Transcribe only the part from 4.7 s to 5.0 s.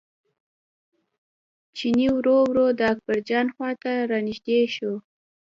شو.